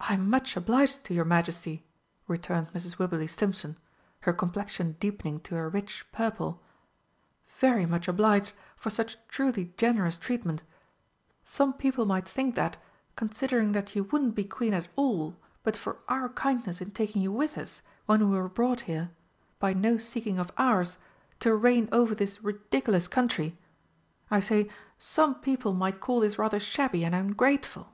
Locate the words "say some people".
24.40-25.72